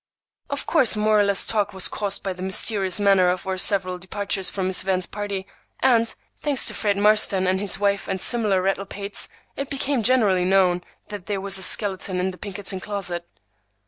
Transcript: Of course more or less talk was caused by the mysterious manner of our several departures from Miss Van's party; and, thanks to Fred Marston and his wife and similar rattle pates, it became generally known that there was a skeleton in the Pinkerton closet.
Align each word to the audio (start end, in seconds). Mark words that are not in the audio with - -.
Of 0.49 0.65
course 0.65 0.95
more 0.95 1.19
or 1.19 1.23
less 1.23 1.45
talk 1.45 1.73
was 1.73 1.87
caused 1.87 2.23
by 2.23 2.33
the 2.33 2.41
mysterious 2.41 2.99
manner 2.99 3.29
of 3.29 3.45
our 3.45 3.59
several 3.59 3.99
departures 3.99 4.49
from 4.49 4.65
Miss 4.65 4.81
Van's 4.81 5.05
party; 5.05 5.45
and, 5.79 6.15
thanks 6.39 6.65
to 6.65 6.73
Fred 6.73 6.97
Marston 6.97 7.45
and 7.45 7.59
his 7.59 7.77
wife 7.77 8.07
and 8.07 8.19
similar 8.19 8.63
rattle 8.63 8.87
pates, 8.87 9.29
it 9.55 9.69
became 9.69 10.01
generally 10.01 10.43
known 10.43 10.83
that 11.09 11.27
there 11.27 11.39
was 11.39 11.59
a 11.59 11.61
skeleton 11.61 12.19
in 12.19 12.31
the 12.31 12.39
Pinkerton 12.39 12.79
closet. 12.79 13.27